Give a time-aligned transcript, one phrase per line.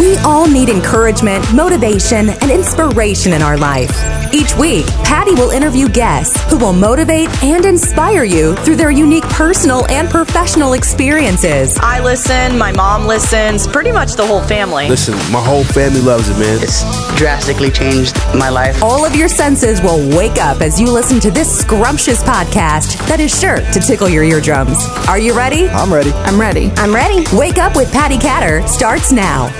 [0.00, 3.90] We all need encouragement, motivation, and inspiration in our life.
[4.32, 9.24] Each week, Patty will interview guests who will motivate and inspire you through their unique
[9.24, 11.76] personal and professional experiences.
[11.82, 14.88] I listen, my mom listens, pretty much the whole family.
[14.88, 16.62] Listen, my whole family loves it, man.
[16.62, 16.80] It's
[17.18, 18.82] drastically changed my life.
[18.82, 23.20] All of your senses will wake up as you listen to this scrumptious podcast that
[23.20, 24.78] is sure to tickle your eardrums.
[25.08, 25.68] Are you ready?
[25.68, 26.12] I'm ready.
[26.12, 26.70] I'm ready.
[26.76, 27.26] I'm ready.
[27.36, 29.50] Wake up with Patty Catter starts now.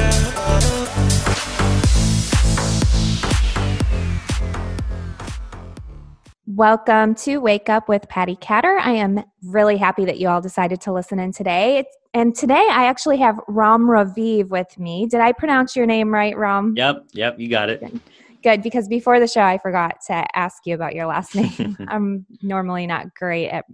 [6.60, 8.78] Welcome to Wake Up with Patty Catter.
[8.82, 11.86] I am really happy that you all decided to listen in today.
[12.12, 15.06] And today I actually have Rom Raviv with me.
[15.06, 16.74] Did I pronounce your name right, Rom?
[16.76, 17.80] Yep, yep, you got it.
[17.80, 18.00] Good.
[18.42, 21.78] Good, because before the show I forgot to ask you about your last name.
[21.88, 23.64] I'm normally not great at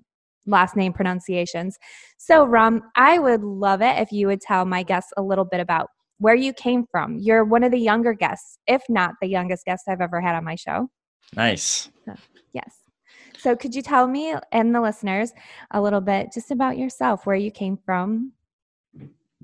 [0.46, 1.78] last name pronunciations.
[2.18, 5.58] So, Rom, I would love it if you would tell my guests a little bit
[5.58, 7.16] about where you came from.
[7.18, 10.44] You're one of the younger guests, if not the youngest guest I've ever had on
[10.44, 10.88] my show.
[11.34, 11.90] Nice.
[12.52, 12.76] Yes.
[13.38, 15.32] So, could you tell me and the listeners
[15.70, 18.32] a little bit just about yourself, where you came from?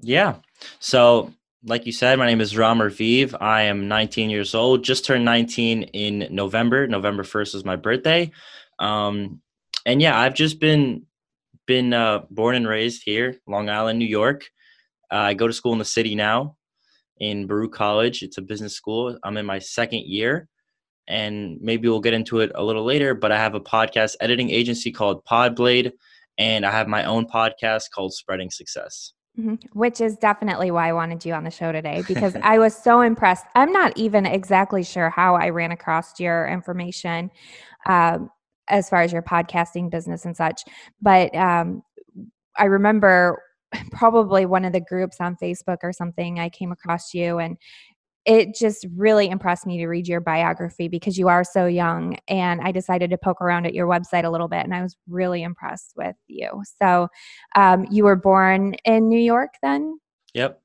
[0.01, 0.37] Yeah.
[0.79, 1.33] So,
[1.65, 3.35] like you said, my name is Rom Raviv.
[3.41, 4.83] I am 19 years old.
[4.83, 6.87] Just turned 19 in November.
[6.87, 8.33] November 1st is my birthday.
[8.79, 9.41] Um,
[9.87, 11.07] and yeah, I've just been
[11.67, 14.45] been uh, born and raised here, Long Island, New York.
[15.13, 16.57] Uh, I go to school in the city now,
[17.19, 18.23] in Baruch College.
[18.23, 19.17] It's a business school.
[19.23, 20.49] I'm in my second year,
[21.09, 23.15] and maybe we'll get into it a little later.
[23.15, 25.93] But I have a podcast editing agency called Podblade,
[26.39, 29.13] and I have my own podcast called Spreading Success.
[29.39, 29.59] Mhm.
[29.73, 33.01] Which is definitely why I wanted you on the show today because I was so
[33.01, 33.47] impressed.
[33.55, 37.31] I'm not even exactly sure how I ran across your information
[37.87, 38.31] um,
[38.69, 40.63] as far as your podcasting business and such,
[41.01, 41.83] but um,
[42.57, 43.43] I remember
[43.91, 46.39] probably one of the groups on Facebook or something.
[46.39, 47.57] I came across you and
[48.25, 52.61] it just really impressed me to read your biography because you are so young and
[52.61, 55.43] i decided to poke around at your website a little bit and i was really
[55.43, 57.09] impressed with you so
[57.57, 59.99] um, you were born in new york then
[60.35, 60.61] Yep.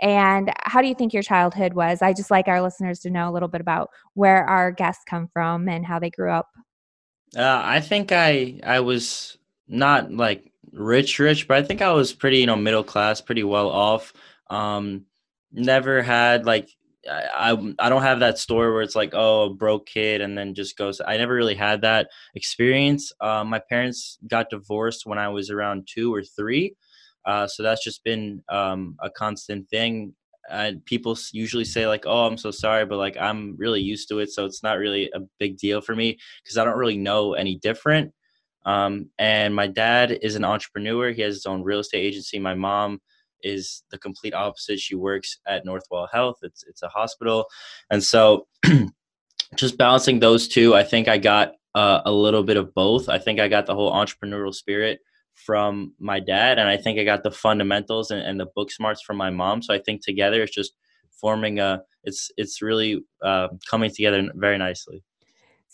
[0.00, 3.28] and how do you think your childhood was i just like our listeners to know
[3.28, 6.48] a little bit about where our guests come from and how they grew up
[7.36, 9.38] Uh, I think I I was
[9.68, 13.42] not like rich rich, but I think I was pretty you know middle class, pretty
[13.44, 14.12] well off.
[14.50, 15.06] Um,
[15.50, 16.68] never had like
[17.10, 20.54] I, I don't have that story where it's like oh a broke kid and then
[20.54, 21.00] just goes.
[21.04, 23.12] I never really had that experience.
[23.20, 26.76] Uh, my parents got divorced when I was around two or three,
[27.24, 30.14] uh, so that's just been um, a constant thing.
[30.50, 34.20] Uh, people usually say like oh I'm so sorry, but like I'm really used to
[34.20, 37.34] it, so it's not really a big deal for me because I don't really know
[37.34, 38.12] any different.
[38.64, 41.10] Um, and my dad is an entrepreneur.
[41.10, 42.38] He has his own real estate agency.
[42.38, 43.00] My mom
[43.42, 44.80] is the complete opposite.
[44.80, 46.38] She works at Northwell Health.
[46.42, 47.46] It's it's a hospital,
[47.90, 48.46] and so
[49.56, 53.08] just balancing those two, I think I got uh, a little bit of both.
[53.08, 55.00] I think I got the whole entrepreneurial spirit
[55.34, 59.02] from my dad, and I think I got the fundamentals and, and the book smarts
[59.02, 59.62] from my mom.
[59.62, 60.74] So I think together it's just
[61.20, 61.82] forming a.
[62.04, 65.04] It's it's really uh, coming together very nicely.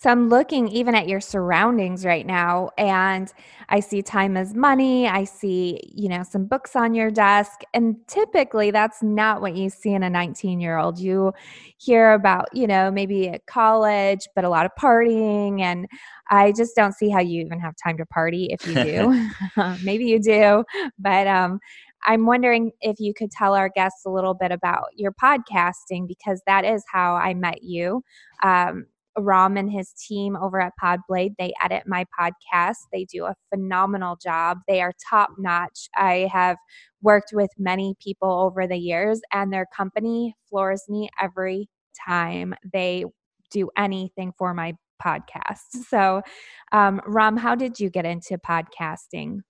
[0.01, 3.33] So I'm looking even at your surroundings right now and
[3.69, 5.09] I see time is money.
[5.09, 7.63] I see, you know, some books on your desk.
[7.75, 11.01] And typically that's not what you see in a 19 year old.
[11.01, 11.33] You
[11.79, 15.63] hear about, you know, maybe at college, but a lot of partying.
[15.63, 15.89] And
[16.31, 19.29] I just don't see how you even have time to party if you do.
[19.83, 20.63] maybe you do.
[21.01, 21.59] But um,
[22.05, 26.41] I'm wondering if you could tell our guests a little bit about your podcasting because
[26.47, 28.05] that is how I met you.
[28.45, 28.87] Um,
[29.19, 31.35] Rom and his team over at Podblade.
[31.39, 32.77] They edit my podcast.
[32.93, 34.59] They do a phenomenal job.
[34.69, 35.89] They are top notch.
[35.97, 36.57] I have
[37.03, 41.69] worked with many people over the years, and their company floors me every
[42.07, 43.05] time they
[43.51, 45.61] do anything for my podcast.
[45.89, 46.23] So,
[46.73, 49.41] um, Rom, how did you get into podcasting?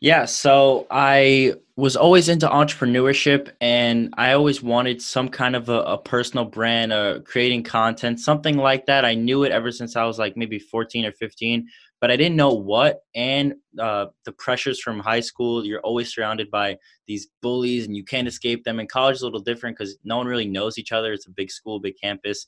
[0.00, 5.80] Yeah, so I was always into entrepreneurship and I always wanted some kind of a,
[5.82, 9.04] a personal brand or creating content, something like that.
[9.04, 11.66] I knew it ever since I was like maybe 14 or 15,
[12.00, 13.00] but I didn't know what.
[13.16, 16.78] And uh, the pressures from high school, you're always surrounded by
[17.08, 18.78] these bullies and you can't escape them.
[18.78, 21.12] And college is a little different because no one really knows each other.
[21.12, 22.46] It's a big school, big campus.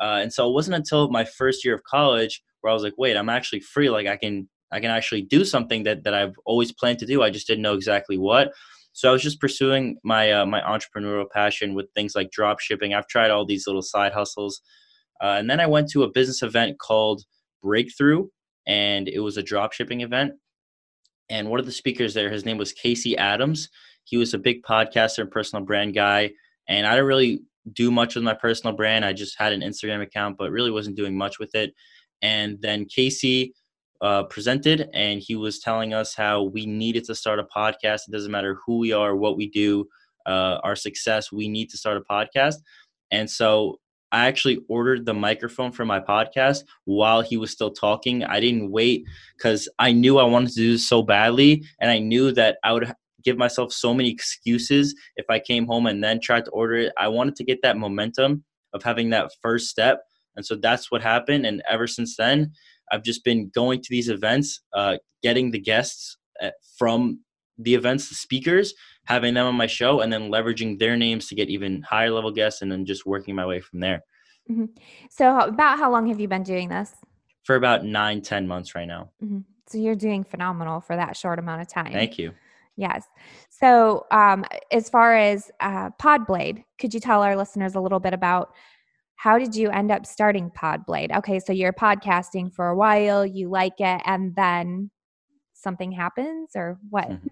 [0.00, 2.94] Uh, and so it wasn't until my first year of college where I was like,
[2.96, 3.90] wait, I'm actually free.
[3.90, 7.22] Like I can I can actually do something that, that I've always planned to do.
[7.22, 8.52] I just didn't know exactly what.
[8.92, 12.94] So I was just pursuing my uh, my entrepreneurial passion with things like drop shipping.
[12.94, 14.62] I've tried all these little side hustles,
[15.22, 17.22] uh, and then I went to a business event called
[17.62, 18.28] Breakthrough,
[18.66, 20.32] and it was a drop shipping event.
[21.28, 23.68] And one of the speakers there, his name was Casey Adams.
[24.04, 26.30] He was a big podcaster and personal brand guy,
[26.66, 27.42] and I didn't really
[27.74, 29.04] do much with my personal brand.
[29.04, 31.74] I just had an Instagram account, but really wasn't doing much with it.
[32.22, 33.52] And then Casey
[34.00, 38.08] uh, presented, and he was telling us how we needed to start a podcast.
[38.08, 39.86] It doesn't matter who we are, what we do,
[40.26, 41.32] uh, our success.
[41.32, 42.56] We need to start a podcast.
[43.10, 43.80] And so
[44.12, 48.24] I actually ordered the microphone for my podcast while he was still talking.
[48.24, 49.04] I didn't wait
[49.36, 52.72] because I knew I wanted to do this so badly, and I knew that I
[52.72, 52.92] would
[53.24, 56.92] give myself so many excuses if I came home and then tried to order it.
[56.96, 60.02] I wanted to get that momentum of having that first step.
[60.36, 61.44] And so that's what happened.
[61.44, 62.52] And ever since then,
[62.92, 67.20] I've just been going to these events, uh, getting the guests uh, from
[67.58, 68.74] the events, the speakers,
[69.06, 72.30] having them on my show, and then leveraging their names to get even higher level
[72.30, 74.02] guests, and then just working my way from there.
[74.50, 74.66] Mm-hmm.
[75.10, 76.92] So, about how long have you been doing this?
[77.44, 79.10] For about nine, ten months right now.
[79.22, 79.40] Mm-hmm.
[79.68, 81.92] So you're doing phenomenal for that short amount of time.
[81.92, 82.32] Thank you.
[82.76, 83.04] Yes.
[83.48, 88.12] So, um, as far as uh, Podblade, could you tell our listeners a little bit
[88.12, 88.52] about
[89.16, 91.16] how did you end up starting Podblade?
[91.18, 94.90] Okay, so you're podcasting for a while, you like it, and then
[95.54, 97.08] something happens, or what?
[97.08, 97.26] Mm-hmm.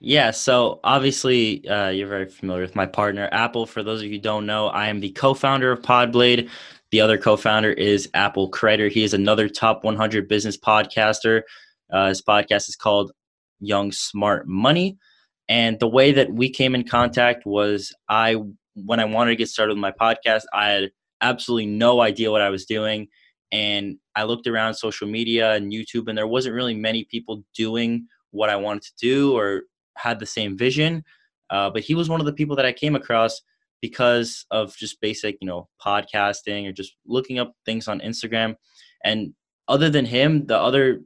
[0.00, 0.30] Yeah.
[0.30, 3.66] So obviously, uh, you're very familiar with my partner, Apple.
[3.66, 6.48] For those of you don't know, I am the co-founder of Podblade.
[6.90, 8.90] The other co-founder is Apple Kreider.
[8.90, 11.42] He is another top 100 business podcaster.
[11.90, 13.12] Uh, his podcast is called
[13.60, 14.98] Young Smart Money.
[15.48, 18.36] And the way that we came in contact was I,
[18.74, 20.90] when I wanted to get started with my podcast, I had
[21.24, 23.08] absolutely no idea what I was doing.
[23.50, 28.06] And I looked around social media and YouTube, and there wasn't really many people doing
[28.30, 29.62] what I wanted to do or
[29.96, 31.04] had the same vision.
[31.50, 33.40] Uh, but he was one of the people that I came across
[33.80, 38.56] because of just basic, you know, podcasting or just looking up things on Instagram.
[39.04, 39.34] And
[39.68, 41.02] other than him, the other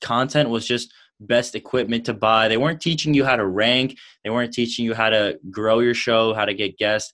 [0.00, 2.48] content was just best equipment to buy.
[2.48, 3.96] They weren't teaching you how to rank.
[4.22, 7.12] They weren't teaching you how to grow your show, how to get guests.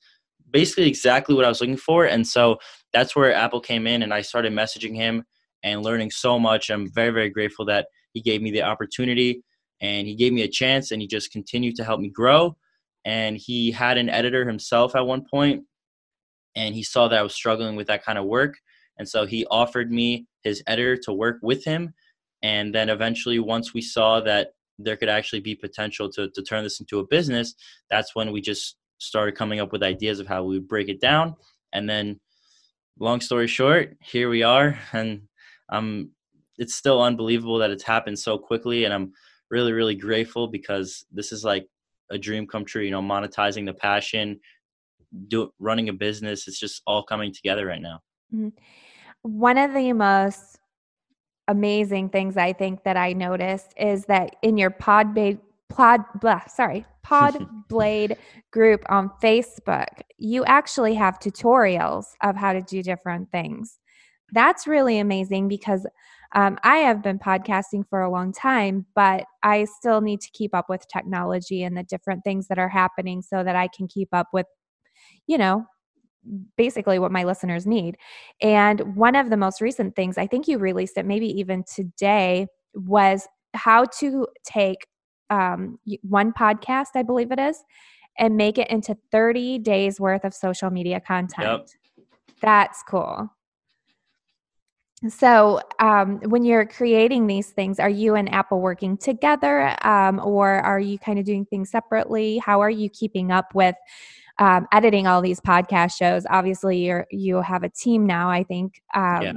[0.51, 2.07] Basically, exactly what I was looking for.
[2.07, 2.59] And so
[2.93, 5.25] that's where Apple came in, and I started messaging him
[5.63, 6.71] and learning so much.
[6.71, 9.43] I'm very, very grateful that he gave me the opportunity
[9.83, 12.55] and he gave me a chance, and he just continued to help me grow.
[13.07, 15.65] And he had an editor himself at one point,
[16.55, 18.57] and he saw that I was struggling with that kind of work.
[18.99, 21.95] And so he offered me his editor to work with him
[22.43, 26.65] and then eventually, once we saw that there could actually be potential to, to turn
[26.65, 27.55] this into a business,
[27.91, 31.01] that's when we just started coming up with ideas of how we would break it
[31.01, 31.35] down.
[31.73, 32.21] And then,
[32.99, 34.79] long story short, here we are.
[34.93, 35.23] And
[35.69, 36.11] I'm,
[36.59, 38.85] it's still unbelievable that it's happened so quickly.
[38.85, 39.13] And I'm
[39.51, 41.67] really, really grateful because this is like
[42.11, 44.39] a dream come true, you know, monetizing the passion,
[45.29, 46.47] do running a business.
[46.47, 48.01] It's just all coming together right now.
[48.35, 48.49] Mm-hmm.
[49.23, 50.59] One of the most
[51.49, 55.15] amazing things I think that I noticed is that in your pod
[55.71, 58.17] pod blah, sorry pod blade
[58.53, 63.79] group on Facebook, you actually have tutorials of how to do different things.
[64.33, 65.87] That's really amazing because
[66.35, 70.55] um, I have been podcasting for a long time, but I still need to keep
[70.55, 74.09] up with technology and the different things that are happening so that I can keep
[74.13, 74.47] up with,
[75.27, 75.65] you know,
[76.57, 77.97] basically what my listeners need.
[78.41, 82.47] And one of the most recent things, I think you released it maybe even today,
[82.75, 84.87] was how to take
[85.31, 87.63] um, one podcast, I believe it is,
[88.19, 91.73] and make it into 30 days worth of social media content.
[91.97, 92.07] Yep.
[92.43, 93.31] That's cool.
[95.09, 100.49] So, um, when you're creating these things, are you and Apple working together, um, or
[100.49, 102.37] are you kind of doing things separately?
[102.37, 103.77] How are you keeping up with
[104.41, 108.83] um, editing all these podcast shows obviously you're you have a team now i think
[108.95, 109.33] um, yeah.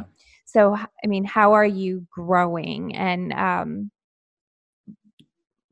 [0.46, 3.92] so i mean how are you growing and um,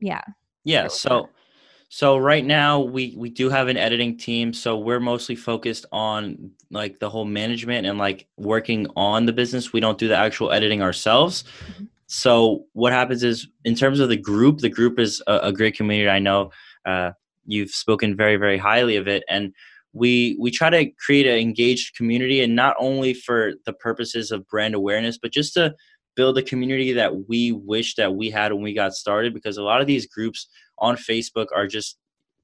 [0.02, 0.22] yeah.
[0.64, 1.28] Yeah so
[1.88, 6.50] so right now we we do have an editing team so we're mostly focused on
[6.70, 9.72] like the whole management and like working on the business.
[9.72, 11.44] We don't do the actual editing ourselves.
[11.66, 11.84] Mm-hmm.
[12.06, 15.76] so what happens is in terms of the group the group is a, a great
[15.76, 16.10] community.
[16.10, 16.50] I know
[16.84, 17.12] uh,
[17.46, 19.52] you've spoken very very highly of it and
[19.92, 24.48] we we try to create an engaged community and not only for the purposes of
[24.48, 25.74] brand awareness but just to
[26.14, 29.62] build a community that we wish that we had when we got started because a
[29.62, 31.98] lot of these groups on facebook are just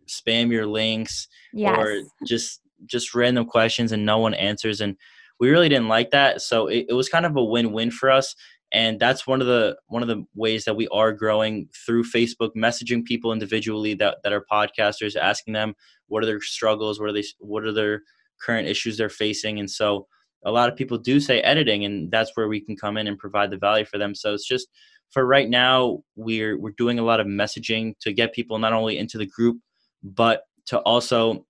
[0.09, 1.77] spam your links yes.
[1.79, 4.97] or just just random questions and no one answers and
[5.41, 8.35] we really didn't like that so it, it was kind of a win-win for us
[8.73, 12.51] and that's one of the one of the ways that we are growing through facebook
[12.57, 15.75] messaging people individually that, that are podcasters asking them
[16.07, 18.03] what are their struggles what are they what are their
[18.41, 20.07] current issues they're facing and so
[20.45, 23.19] a lot of people do say editing and that's where we can come in and
[23.19, 24.69] provide the value for them so it's just
[25.11, 28.99] for right now we're we're doing a lot of messaging to get people not only
[28.99, 29.59] into the group
[30.03, 31.45] but to also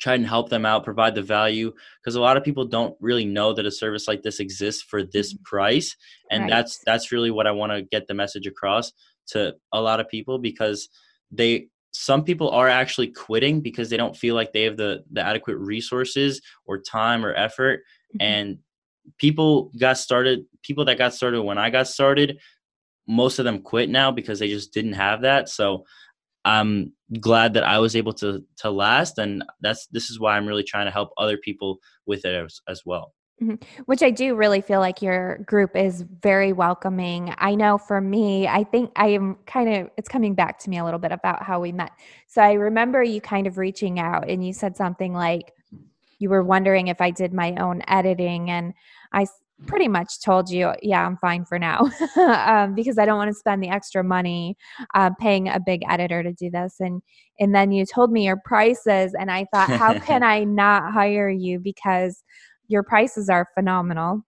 [0.00, 3.24] try and help them out, provide the value because a lot of people don't really
[3.24, 5.42] know that a service like this exists for this Mm-hmm.
[5.44, 5.96] price.
[6.30, 6.50] And Right.
[6.50, 8.92] that's that's really what I want to get the message across
[9.28, 10.88] to a lot of people because
[11.30, 15.24] they some people are actually quitting because they don't feel like they have the the
[15.24, 17.82] adequate resources or time or effort
[18.16, 18.20] Mhm.
[18.20, 18.58] and
[19.18, 22.38] people got started people that got started when I got started
[23.06, 25.84] most of them quit now because they just didn't have that so
[26.44, 30.46] I'm glad that I was able to to last and that's this is why I'm
[30.46, 33.14] really trying to help other people with it as, as well.
[33.86, 37.32] Which I do really feel like your group is very welcoming.
[37.38, 40.78] I know for me, I think I am kind of, it's coming back to me
[40.78, 41.92] a little bit about how we met.
[42.26, 45.52] So I remember you kind of reaching out and you said something like,
[46.18, 48.50] you were wondering if I did my own editing.
[48.50, 48.74] And
[49.12, 49.26] I
[49.66, 53.34] pretty much told you, yeah, I'm fine for now um, because I don't want to
[53.38, 54.56] spend the extra money
[54.94, 56.76] uh, paying a big editor to do this.
[56.80, 57.02] And
[57.40, 61.28] and then you told me your prices, and I thought, how can I not hire
[61.30, 62.22] you because
[62.68, 64.22] your prices are phenomenal.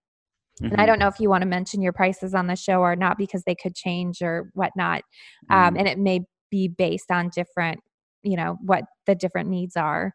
[0.70, 0.86] And I Mhm.
[0.86, 3.44] don't know if you want to mention your prices on the show or not because
[3.44, 5.02] they could change or whatnot.
[5.50, 5.78] Um, Mm.
[5.80, 6.20] and it may
[6.50, 7.80] be based on different,
[8.22, 10.14] you know, what the different needs are.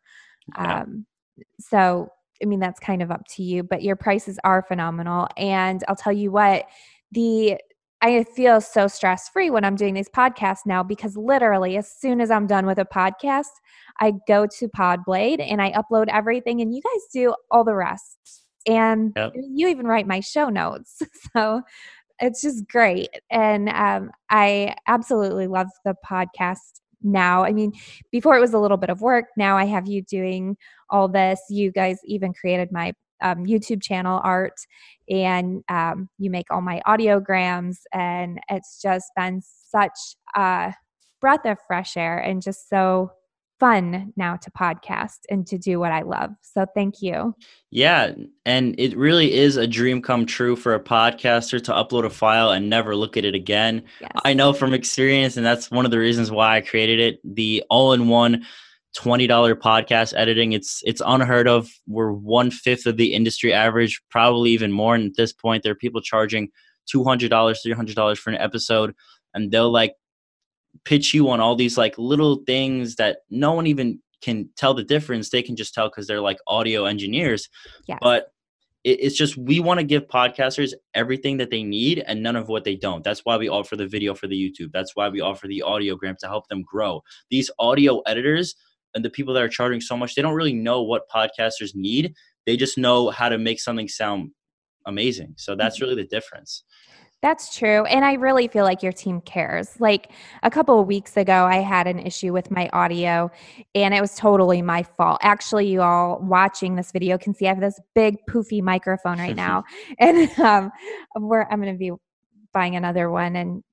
[0.58, 1.06] Um,
[1.60, 2.10] so,
[2.42, 5.28] I mean, that's kind of up to you, but your prices are phenomenal.
[5.38, 6.66] And I'll tell you what,
[7.12, 7.58] the
[8.02, 12.22] I feel so stress free when I'm doing these podcasts now because literally, as soon
[12.22, 13.46] as I'm done with a podcast,
[14.00, 18.44] I go to Podblade and I upload everything, and you guys do all the rest.
[18.68, 19.34] And Yep.
[19.36, 21.02] you even write my show notes.
[21.34, 21.62] So
[22.20, 23.10] it's just great.
[23.30, 27.44] And um, I absolutely love the podcast now.
[27.44, 27.74] I mean,
[28.12, 29.26] before it was a little bit of work.
[29.38, 30.58] Now I have you doing
[30.90, 31.40] all this.
[31.50, 34.54] You guys even created my um, YouTube channel art
[35.10, 37.78] and um, you make all my audiograms.
[37.94, 39.98] And it's just been such
[40.36, 40.74] a
[41.22, 43.12] breath of fresh air and just so
[43.66, 46.30] fun now to podcast and to do what I love.
[46.42, 47.36] So thank you.
[47.72, 48.14] Yeah,
[48.46, 52.52] and it really is a dream come true for a podcaster to upload a file
[52.52, 53.84] and never look at it again.
[54.00, 54.12] Yes.
[54.24, 57.20] I know from experience, and that's one of the reasons why I created it.
[57.24, 58.46] The all-in-one
[58.96, 60.54] twenty dollar podcast editing.
[60.54, 61.68] It's it's unheard of.
[61.88, 64.94] We're one fifth of the industry average, probably even more.
[64.94, 66.50] And at this point, there are people charging
[66.86, 68.94] two hundred dollars, three hundred dollars for an episode,
[69.34, 69.96] and they'll like
[70.84, 74.84] pitch you on all these like little things that no one even can tell the
[74.84, 75.30] difference.
[75.30, 77.48] They can just tell because they're like audio engineers.
[77.88, 78.00] Yes.
[78.02, 78.28] But
[78.84, 82.48] it, it's just we want to give podcasters everything that they need and none of
[82.48, 83.04] what they don't.
[83.04, 84.72] That's why we offer the video for the YouTube.
[84.72, 87.02] That's why we offer the audiogram to help them grow.
[87.30, 88.56] These audio editors
[88.94, 92.14] and the people that are charging so much, they don't really know what podcasters need.
[92.46, 94.32] They just know how to make something sound
[94.86, 95.34] amazing.
[95.38, 95.86] So that's mm-hmm.
[95.86, 96.64] really the difference.
[97.26, 97.84] That's true.
[97.86, 99.82] And I really feel like your team cares.
[99.82, 100.12] Like
[100.44, 103.32] a couple of weeks ago, I had an issue with my audio
[103.74, 105.18] and it was totally my fault.
[105.24, 109.36] Actually, you all watching this video can see I have this big poofy microphone right
[109.36, 109.64] now.
[110.00, 110.72] and um,
[111.16, 111.94] we're, I'm going to be
[112.54, 113.64] buying another one and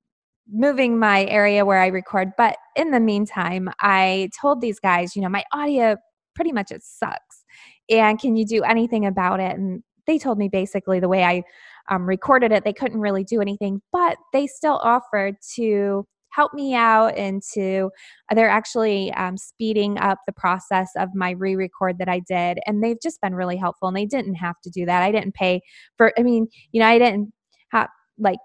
[0.51, 2.33] moving my area where I record.
[2.39, 5.99] But in the meantime, I told these guys, you know, my audio
[6.35, 7.45] pretty much it sucks.
[7.91, 9.59] And can you do anything about it?
[9.59, 11.43] And they told me basically the way I
[11.91, 16.75] um, recorded it, they couldn't really do anything, but they still offered to help me
[16.75, 17.91] out and to
[18.35, 23.01] they're actually um, speeding up the process of my re-record that i did and they've
[23.03, 25.03] just been really helpful and they didn't have to do that.
[25.03, 25.61] I didn't pay
[25.97, 27.33] for i mean you know i didn't
[27.71, 28.39] have like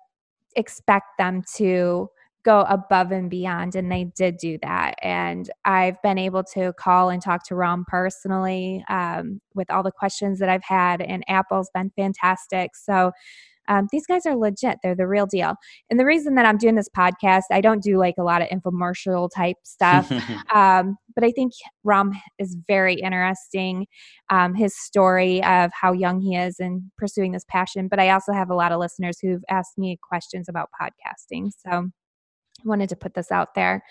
[0.56, 2.10] expect them to
[2.48, 4.96] go above and beyond and they did do that.
[5.04, 9.92] And i've been able to call and talk to rom personally um, with all the
[9.92, 12.72] questions that i've had and apple's been fantastic.
[12.76, 13.12] So
[13.70, 14.78] um, these guys are legit.
[14.82, 15.56] They're the real deal.
[15.90, 18.48] And the reason that i'm doing this podcast i don't do like a lot of
[18.48, 20.10] infomercial type stuff
[20.56, 21.52] um, but i think
[21.84, 23.86] rom is very interesting
[24.30, 27.90] um, his story of how young he is and pursuing this passion.
[27.90, 31.90] But i also have a lot of listeners who've asked me questions about podcasting so
[32.64, 33.84] wanted to put this out there.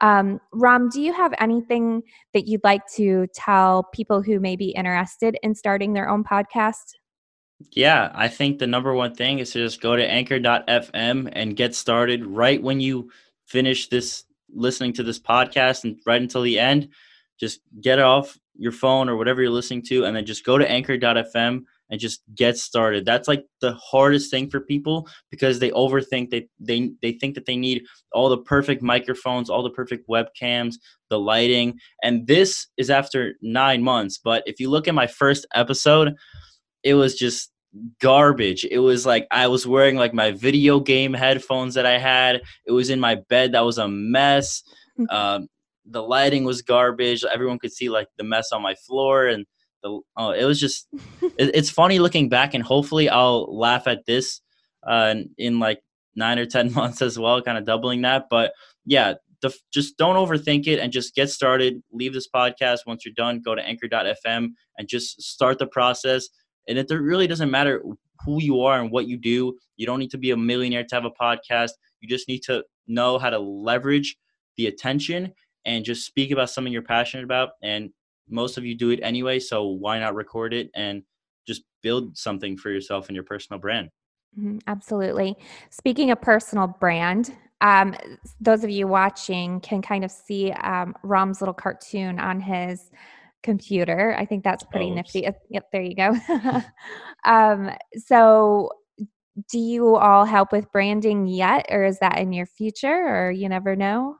[0.00, 2.02] Um, Rom, do you have anything
[2.34, 6.94] that you'd like to tell people who may be interested in starting their own podcast?
[7.72, 11.74] Yeah, I think the number one thing is to just go to anchor.fm and get
[11.74, 13.10] started right when you
[13.46, 16.88] finish this listening to this podcast and right until the end.
[17.38, 20.70] Just get off your phone or whatever you're listening to, and then just go to
[20.70, 23.04] anchor.fm and just get started.
[23.04, 27.46] That's like the hardest thing for people because they overthink they they they think that
[27.46, 30.74] they need all the perfect microphones, all the perfect webcams,
[31.10, 31.78] the lighting.
[32.02, 36.14] And this is after 9 months, but if you look at my first episode,
[36.82, 37.50] it was just
[38.00, 38.64] garbage.
[38.64, 42.42] It was like I was wearing like my video game headphones that I had.
[42.66, 44.62] It was in my bed that was a mess.
[45.10, 45.46] Um
[45.90, 47.24] the lighting was garbage.
[47.24, 49.46] Everyone could see like the mess on my floor and
[49.82, 50.88] the oh, it was just
[51.22, 54.40] it, it's funny looking back and hopefully I'll laugh at this
[54.86, 55.80] uh in, like
[56.16, 58.52] 9 or 10 months as well, kind of doubling that, but
[58.84, 61.82] yeah, the, just don't overthink it and just get started.
[61.92, 63.40] Leave this podcast once you're done.
[63.40, 66.28] Go to anchor.fm and just start the process.
[66.66, 67.82] And it really doesn't matter
[68.24, 69.56] who you are and what you do.
[69.76, 71.70] You don't need to be a millionaire to have a podcast.
[72.00, 74.16] You just need to know how to leverage
[74.56, 75.32] the attention
[75.64, 77.50] and just speak about something you're passionate about.
[77.62, 77.90] And
[78.28, 79.38] most of you do it anyway.
[79.38, 81.02] So why not record it and
[81.46, 83.90] just build something for yourself and your personal brand?
[84.38, 85.36] Mm-hmm, absolutely.
[85.70, 87.94] Speaking of personal brand, um,
[88.40, 92.90] those of you watching can kind of see um, Rom's little cartoon on his
[93.42, 94.14] computer.
[94.18, 95.26] I think that's pretty oh, nifty.
[95.50, 96.16] Yep, there you go.
[97.24, 98.70] um, so,
[99.50, 103.48] do you all help with branding yet, or is that in your future, or you
[103.48, 104.16] never know?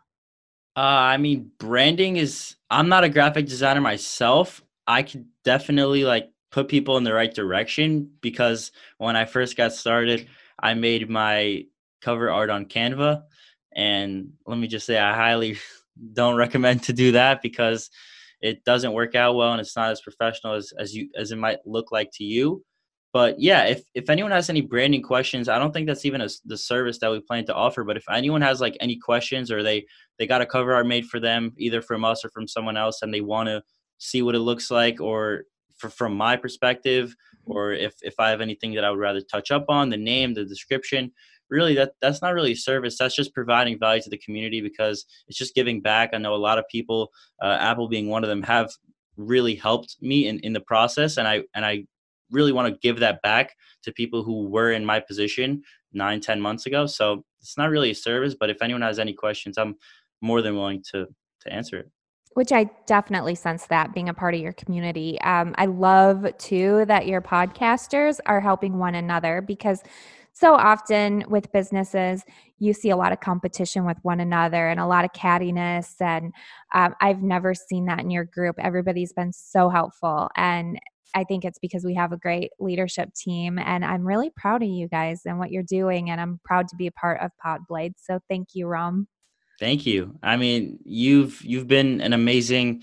[0.78, 2.54] Uh, I mean, branding is.
[2.70, 4.62] I'm not a graphic designer myself.
[4.86, 9.72] I could definitely like put people in the right direction because when I first got
[9.72, 11.64] started, I made my
[12.00, 13.24] cover art on Canva.
[13.74, 15.58] And let me just say, I highly
[16.12, 17.90] don't recommend to do that because
[18.40, 21.38] it doesn't work out well and it's not as professional as, as you as it
[21.38, 22.64] might look like to you.
[23.12, 26.28] But yeah, if, if anyone has any branding questions, I don't think that's even a,
[26.44, 27.82] the service that we plan to offer.
[27.82, 29.86] But if anyone has like any questions or they
[30.18, 33.02] they got a cover art made for them, either from us or from someone else,
[33.02, 33.62] and they want to
[33.98, 35.44] see what it looks like, or
[35.76, 37.14] for, from my perspective,
[37.46, 40.34] or if if I have anything that I would rather touch up on, the name,
[40.34, 41.10] the description,
[41.50, 45.38] really that that's not really service that's just providing value to the community because it's
[45.38, 47.10] just giving back i know a lot of people
[47.42, 48.70] uh, apple being one of them have
[49.16, 51.84] really helped me in, in the process and i and i
[52.30, 56.40] really want to give that back to people who were in my position nine ten
[56.40, 59.74] months ago so it's not really a service but if anyone has any questions i'm
[60.20, 61.06] more than willing to
[61.40, 61.90] to answer it
[62.34, 65.20] which I definitely sense that being a part of your community.
[65.22, 69.82] Um, I love too that your podcasters are helping one another because
[70.32, 72.22] so often with businesses,
[72.60, 76.00] you see a lot of competition with one another and a lot of cattiness.
[76.00, 76.32] And
[76.72, 78.54] um, I've never seen that in your group.
[78.60, 80.28] Everybody's been so helpful.
[80.36, 80.78] And
[81.14, 83.58] I think it's because we have a great leadership team.
[83.58, 86.10] And I'm really proud of you guys and what you're doing.
[86.10, 87.94] And I'm proud to be a part of Pod Podblade.
[87.96, 89.08] So thank you, Rom.
[89.58, 90.16] Thank you.
[90.22, 92.82] I mean, you've you've been an amazing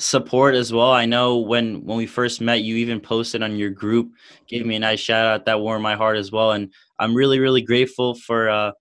[0.00, 0.92] support as well.
[0.92, 4.10] I know when when we first met, you even posted on your group,
[4.48, 6.52] gave me a nice shout out that warmed my heart as well.
[6.52, 8.72] And I'm really really grateful for uh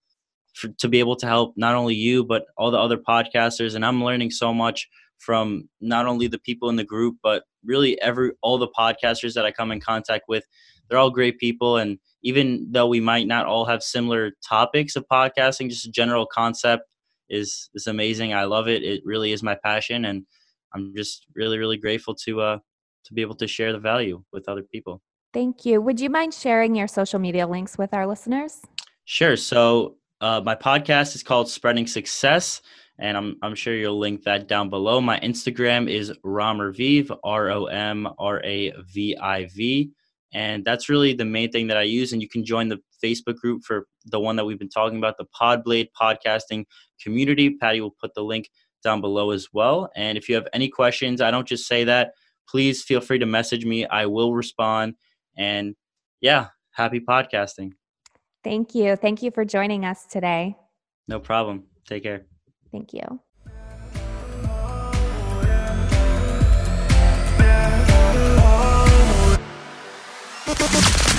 [0.56, 3.76] for, to be able to help not only you but all the other podcasters.
[3.76, 4.88] And I'm learning so much
[5.20, 9.46] from not only the people in the group but really every all the podcasters that
[9.46, 10.46] I come in contact with.
[10.90, 15.06] They're all great people, and even though we might not all have similar topics of
[15.12, 16.84] podcasting, just a general concept
[17.30, 18.34] is is amazing.
[18.34, 18.84] I love it.
[18.84, 20.26] It really is my passion, and
[20.74, 22.58] I'm just really, really grateful to uh,
[23.06, 25.02] to be able to share the value with other people.
[25.34, 25.82] Thank you.
[25.82, 28.62] Would you mind sharing your social media links with our listeners?
[29.06, 29.36] Sure.
[29.36, 32.62] So uh, my podcast is called Spreading Success,
[33.00, 35.00] and I'm I'm sure you'll link that down below.
[35.02, 39.92] My Instagram is Romraviv, R O M R A V I V,
[40.34, 42.14] and that's really the main thing that I use.
[42.14, 45.18] And you can join the Facebook group for the one that we've been talking about,
[45.18, 46.66] the Podblade podcasting
[47.02, 47.52] community.
[47.52, 48.50] Patty will put the link
[48.84, 49.90] down below as well.
[49.96, 52.14] And if you have any questions, I don't just say that.
[52.50, 53.86] Please feel free to message me.
[53.86, 54.96] I will respond.
[55.38, 55.76] And
[56.22, 57.72] yeah, happy podcasting.
[58.44, 58.96] Thank you.
[58.96, 60.56] Thank you for joining us today.
[61.08, 61.66] No problem.
[61.86, 62.37] Take care.
[62.72, 63.20] Thank you.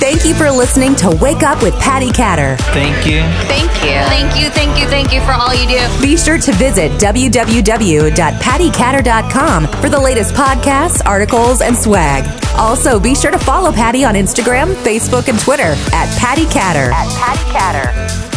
[0.01, 2.57] Thank you for listening to Wake Up with Patty Catter.
[2.73, 3.21] Thank you.
[3.47, 4.01] Thank you.
[4.09, 5.87] Thank you, thank you, thank you for all you do.
[6.01, 12.25] Be sure to visit www.pattycatter.com for the latest podcasts, articles, and swag.
[12.57, 16.91] Also, be sure to follow Patty on Instagram, Facebook, and Twitter at Patty Catter.
[16.93, 18.28] At Patty Catter.